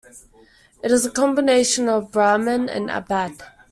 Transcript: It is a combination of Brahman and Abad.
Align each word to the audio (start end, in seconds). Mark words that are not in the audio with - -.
It 0.81 0.91
is 0.91 1.05
a 1.05 1.11
combination 1.11 1.87
of 1.87 2.11
Brahman 2.11 2.69
and 2.69 2.89
Abad. 2.89 3.39